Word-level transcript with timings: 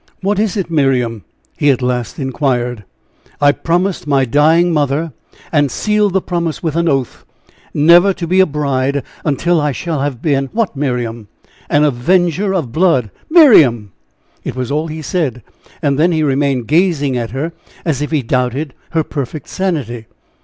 "What 0.21 0.39
is 0.39 0.57
it, 0.57 0.71
Miriam?" 0.71 1.25
he 1.55 1.69
at 1.69 1.83
last 1.83 2.17
inquired. 2.17 2.85
"I 3.39 3.51
promised 3.51 4.07
my 4.07 4.25
dying 4.25 4.73
mother, 4.73 5.13
and 5.51 5.69
sealed 5.69 6.13
the 6.13 6.21
promise 6.23 6.63
with 6.63 6.75
an 6.75 6.89
oath, 6.89 7.23
never 7.71 8.11
to 8.11 8.25
be 8.25 8.39
a 8.39 8.47
bride 8.47 9.03
until 9.23 9.61
I 9.61 9.71
shall 9.71 9.99
have 9.99 10.19
been" 10.19 10.49
"What, 10.53 10.75
Miriam?" 10.75 11.27
"An 11.69 11.83
avenger 11.83 12.51
of 12.51 12.71
blood!" 12.71 13.11
"Miriam!" 13.29 13.91
It 14.43 14.55
was 14.55 14.71
all 14.71 14.87
he 14.87 15.03
said, 15.03 15.43
and 15.83 15.99
then 15.99 16.11
he 16.11 16.23
remained 16.23 16.65
gazing 16.65 17.15
at 17.15 17.29
her, 17.29 17.51
as 17.85 18.01
if 18.01 18.09
he 18.09 18.23
doubted 18.23 18.73
her 18.93 19.03
perfect 19.03 19.49
sanity. 19.49 20.07